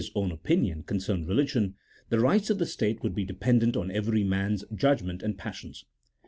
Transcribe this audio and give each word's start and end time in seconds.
own 0.15 0.31
opinion 0.31 0.81
concern 0.81 1.27
religion, 1.27 1.75
the 2.09 2.19
rights 2.19 2.49
of 2.49 2.57
the 2.57 2.65
state 2.65 3.03
would 3.03 3.13
be 3.13 3.23
dependent 3.23 3.77
on 3.77 3.91
every 3.91 4.23
man's 4.23 4.63
judgment 4.75 5.21
and 5.21 5.37
passions. 5.37 5.85